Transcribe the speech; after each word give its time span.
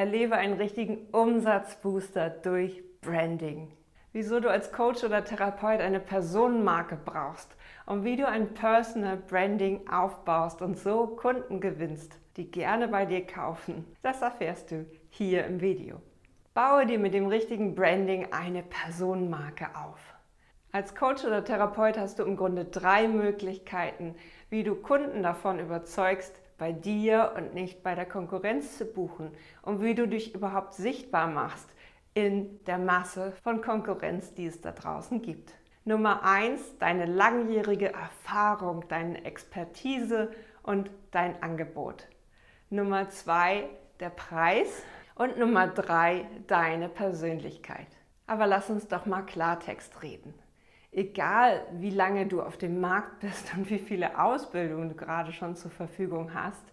Erlebe 0.00 0.36
einen 0.36 0.54
richtigen 0.54 1.08
Umsatzbooster 1.12 2.30
durch 2.30 2.82
Branding. 3.02 3.70
Wieso 4.14 4.40
du 4.40 4.48
als 4.48 4.72
Coach 4.72 5.04
oder 5.04 5.22
Therapeut 5.26 5.80
eine 5.80 6.00
Personenmarke 6.00 6.96
brauchst 7.04 7.54
und 7.84 8.02
wie 8.02 8.16
du 8.16 8.26
ein 8.26 8.54
Personal 8.54 9.18
Branding 9.18 9.86
aufbaust 9.90 10.62
und 10.62 10.78
so 10.78 11.06
Kunden 11.06 11.60
gewinnst, 11.60 12.18
die 12.38 12.50
gerne 12.50 12.88
bei 12.88 13.04
dir 13.04 13.26
kaufen, 13.26 13.84
das 14.00 14.22
erfährst 14.22 14.70
du 14.70 14.86
hier 15.10 15.44
im 15.44 15.60
Video. 15.60 16.00
Baue 16.54 16.86
dir 16.86 16.98
mit 16.98 17.12
dem 17.12 17.26
richtigen 17.26 17.74
Branding 17.74 18.28
eine 18.32 18.62
Personenmarke 18.62 19.66
auf. 19.74 20.00
Als 20.72 20.94
Coach 20.94 21.26
oder 21.26 21.44
Therapeut 21.44 21.98
hast 21.98 22.18
du 22.18 22.22
im 22.22 22.38
Grunde 22.38 22.64
drei 22.64 23.06
Möglichkeiten, 23.06 24.14
wie 24.48 24.62
du 24.62 24.76
Kunden 24.76 25.22
davon 25.22 25.58
überzeugst, 25.58 26.40
bei 26.60 26.72
dir 26.72 27.32
und 27.36 27.54
nicht 27.54 27.82
bei 27.82 27.94
der 27.94 28.04
Konkurrenz 28.04 28.76
zu 28.76 28.84
buchen 28.84 29.32
und 29.62 29.82
wie 29.82 29.94
du 29.94 30.06
dich 30.06 30.34
überhaupt 30.34 30.74
sichtbar 30.74 31.26
machst 31.26 31.68
in 32.12 32.62
der 32.66 32.76
Masse 32.76 33.32
von 33.42 33.62
Konkurrenz, 33.62 34.34
die 34.34 34.46
es 34.46 34.60
da 34.60 34.72
draußen 34.72 35.22
gibt. 35.22 35.54
Nummer 35.84 36.22
eins, 36.22 36.76
deine 36.78 37.06
langjährige 37.06 37.94
Erfahrung, 37.94 38.84
deine 38.88 39.24
Expertise 39.24 40.30
und 40.62 40.90
dein 41.10 41.42
Angebot. 41.42 42.06
Nummer 42.68 43.08
zwei, 43.08 43.64
der 43.98 44.10
Preis. 44.10 44.82
Und 45.14 45.38
Nummer 45.38 45.66
drei, 45.66 46.26
deine 46.46 46.88
Persönlichkeit. 46.88 47.88
Aber 48.26 48.46
lass 48.46 48.70
uns 48.70 48.86
doch 48.88 49.06
mal 49.06 49.22
Klartext 49.22 50.02
reden 50.02 50.34
egal 50.92 51.66
wie 51.72 51.90
lange 51.90 52.26
du 52.26 52.42
auf 52.42 52.56
dem 52.56 52.80
Markt 52.80 53.20
bist 53.20 53.52
und 53.56 53.70
wie 53.70 53.78
viele 53.78 54.22
Ausbildungen 54.22 54.90
du 54.90 54.94
gerade 54.94 55.32
schon 55.32 55.56
zur 55.56 55.70
Verfügung 55.70 56.34
hast, 56.34 56.64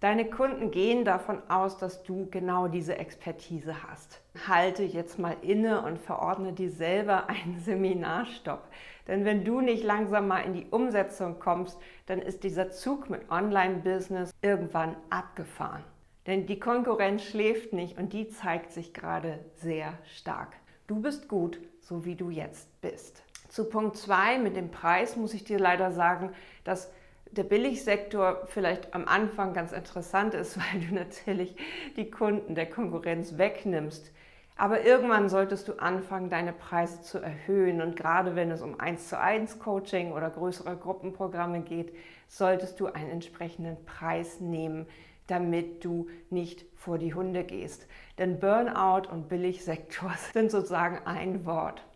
deine 0.00 0.26
Kunden 0.26 0.70
gehen 0.70 1.04
davon 1.04 1.42
aus, 1.48 1.76
dass 1.78 2.02
du 2.04 2.28
genau 2.30 2.68
diese 2.68 2.98
Expertise 2.98 3.82
hast. 3.82 4.20
Halte 4.46 4.84
jetzt 4.84 5.18
mal 5.18 5.36
inne 5.42 5.82
und 5.82 5.98
verordne 5.98 6.52
dir 6.52 6.70
selber 6.70 7.28
einen 7.28 7.58
Seminarstopp. 7.64 8.68
Denn 9.08 9.24
wenn 9.24 9.44
du 9.44 9.60
nicht 9.60 9.82
langsam 9.82 10.28
mal 10.28 10.40
in 10.40 10.52
die 10.52 10.66
Umsetzung 10.70 11.38
kommst, 11.38 11.78
dann 12.06 12.20
ist 12.20 12.44
dieser 12.44 12.70
Zug 12.70 13.10
mit 13.10 13.30
Online-Business 13.30 14.30
irgendwann 14.42 14.96
abgefahren. 15.08 15.82
Denn 16.26 16.46
die 16.46 16.60
Konkurrenz 16.60 17.22
schläft 17.22 17.72
nicht 17.72 17.96
und 17.96 18.12
die 18.12 18.28
zeigt 18.28 18.70
sich 18.70 18.92
gerade 18.92 19.38
sehr 19.56 19.94
stark. 20.04 20.56
Du 20.86 21.00
bist 21.00 21.26
gut, 21.26 21.58
so 21.80 22.04
wie 22.04 22.16
du 22.16 22.28
jetzt 22.28 22.80
bist. 22.82 23.22
Zu 23.48 23.64
Punkt 23.64 23.96
2 23.96 24.38
mit 24.38 24.56
dem 24.56 24.70
Preis 24.70 25.16
muss 25.16 25.34
ich 25.34 25.44
dir 25.44 25.58
leider 25.58 25.90
sagen, 25.90 26.32
dass 26.64 26.90
der 27.30 27.44
Billigsektor 27.44 28.46
vielleicht 28.46 28.94
am 28.94 29.06
Anfang 29.06 29.54
ganz 29.54 29.72
interessant 29.72 30.34
ist, 30.34 30.58
weil 30.72 30.80
du 30.80 30.94
natürlich 30.94 31.56
die 31.96 32.10
Kunden 32.10 32.54
der 32.54 32.68
Konkurrenz 32.68 33.38
wegnimmst. 33.38 34.12
Aber 34.56 34.84
irgendwann 34.84 35.28
solltest 35.28 35.68
du 35.68 35.74
anfangen, 35.74 36.30
deine 36.30 36.52
Preise 36.52 37.00
zu 37.00 37.18
erhöhen. 37.18 37.80
Und 37.80 37.94
gerade 37.94 38.34
wenn 38.34 38.50
es 38.50 38.60
um 38.60 38.80
1 38.80 39.08
zu 39.08 39.18
1 39.18 39.60
Coaching 39.60 40.12
oder 40.12 40.30
größere 40.30 40.76
Gruppenprogramme 40.76 41.60
geht, 41.60 41.94
solltest 42.26 42.80
du 42.80 42.86
einen 42.86 43.08
entsprechenden 43.08 43.76
Preis 43.84 44.40
nehmen, 44.40 44.86
damit 45.28 45.84
du 45.84 46.08
nicht 46.28 46.66
vor 46.74 46.98
die 46.98 47.14
Hunde 47.14 47.44
gehst. 47.44 47.86
Denn 48.18 48.40
Burnout 48.40 49.08
und 49.10 49.28
Billigsektor 49.28 50.12
sind 50.32 50.50
sozusagen 50.50 51.06
ein 51.06 51.46
Wort. 51.46 51.87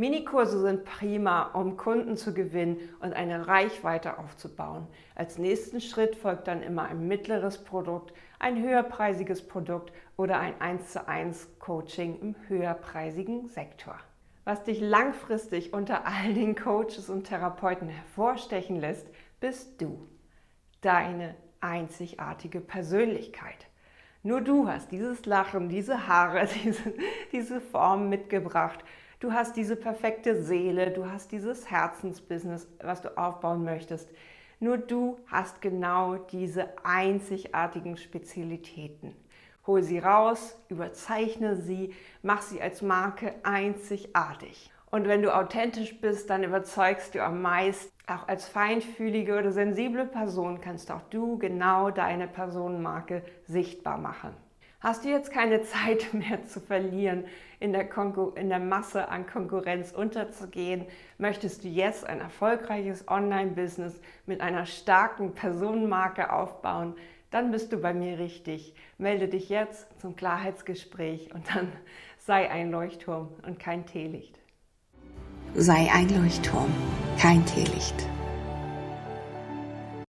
Minikurse 0.00 0.62
sind 0.62 0.86
prima, 0.86 1.42
um 1.52 1.76
Kunden 1.76 2.16
zu 2.16 2.32
gewinnen 2.32 2.78
und 3.00 3.12
eine 3.12 3.46
Reichweite 3.48 4.18
aufzubauen. 4.18 4.86
Als 5.14 5.36
nächsten 5.36 5.82
Schritt 5.82 6.16
folgt 6.16 6.48
dann 6.48 6.62
immer 6.62 6.84
ein 6.84 7.06
mittleres 7.06 7.62
Produkt, 7.62 8.14
ein 8.38 8.62
höherpreisiges 8.62 9.46
Produkt 9.46 9.92
oder 10.16 10.40
ein 10.40 10.58
1 10.58 10.92
zu 10.92 11.06
1 11.06 11.58
Coaching 11.58 12.18
im 12.18 12.34
höherpreisigen 12.48 13.46
Sektor. 13.48 13.94
Was 14.44 14.64
dich 14.64 14.80
langfristig 14.80 15.74
unter 15.74 16.06
all 16.06 16.32
den 16.32 16.56
Coaches 16.56 17.10
und 17.10 17.24
Therapeuten 17.24 17.90
hervorstechen 17.90 18.80
lässt, 18.80 19.06
bist 19.38 19.82
du. 19.82 20.08
Deine 20.80 21.34
einzigartige 21.60 22.62
Persönlichkeit. 22.62 23.66
Nur 24.22 24.40
du 24.40 24.66
hast 24.66 24.92
dieses 24.92 25.26
Lachen, 25.26 25.68
diese 25.68 26.08
Haare, 26.08 26.48
diese, 26.64 26.94
diese 27.32 27.60
Form 27.60 28.08
mitgebracht 28.08 28.82
Du 29.20 29.34
hast 29.34 29.54
diese 29.54 29.76
perfekte 29.76 30.42
Seele, 30.42 30.90
du 30.92 31.04
hast 31.04 31.30
dieses 31.30 31.70
Herzensbusiness, 31.70 32.66
was 32.82 33.02
du 33.02 33.18
aufbauen 33.18 33.64
möchtest. 33.64 34.08
Nur 34.60 34.78
du 34.78 35.18
hast 35.26 35.60
genau 35.60 36.16
diese 36.16 36.68
einzigartigen 36.84 37.98
Spezialitäten. 37.98 39.14
Hol 39.66 39.82
sie 39.82 39.98
raus, 39.98 40.58
überzeichne 40.70 41.56
sie, 41.56 41.92
mach 42.22 42.40
sie 42.40 42.62
als 42.62 42.80
Marke 42.80 43.34
einzigartig. 43.42 44.70
Und 44.90 45.06
wenn 45.06 45.20
du 45.20 45.36
authentisch 45.36 46.00
bist, 46.00 46.30
dann 46.30 46.42
überzeugst 46.42 47.14
du 47.14 47.22
am 47.22 47.42
meisten. 47.42 47.92
Auch 48.06 48.26
als 48.26 48.48
feinfühlige 48.48 49.38
oder 49.38 49.52
sensible 49.52 50.06
Person 50.06 50.62
kannst 50.62 50.90
auch 50.90 51.02
du 51.10 51.36
genau 51.36 51.90
deine 51.90 52.26
Personenmarke 52.26 53.22
sichtbar 53.44 53.98
machen. 53.98 54.34
Hast 54.80 55.04
du 55.04 55.10
jetzt 55.10 55.30
keine 55.30 55.62
Zeit 55.62 56.08
mehr 56.14 56.44
zu 56.46 56.58
verlieren, 56.58 57.24
in 57.60 57.72
der, 57.72 57.88
in 58.36 58.48
der 58.48 58.58
Masse 58.58 59.08
an 59.08 59.26
Konkurrenz 59.26 59.92
unterzugehen? 59.92 60.86
Möchtest 61.18 61.64
du 61.64 61.68
jetzt 61.68 62.06
ein 62.06 62.20
erfolgreiches 62.20 63.06
Online-Business 63.06 64.00
mit 64.24 64.40
einer 64.40 64.64
starken 64.64 65.34
Personenmarke 65.34 66.32
aufbauen? 66.32 66.94
Dann 67.30 67.50
bist 67.50 67.72
du 67.72 67.76
bei 67.76 67.92
mir 67.92 68.18
richtig. 68.18 68.74
Melde 68.96 69.28
dich 69.28 69.50
jetzt 69.50 69.86
zum 70.00 70.16
Klarheitsgespräch 70.16 71.32
und 71.34 71.54
dann 71.54 71.70
sei 72.18 72.50
ein 72.50 72.70
Leuchtturm 72.70 73.28
und 73.46 73.58
kein 73.58 73.84
Teelicht. 73.84 74.38
Sei 75.54 75.90
ein 75.92 76.08
Leuchtturm, 76.08 76.72
kein 77.18 77.44
Teelicht. 77.44 78.06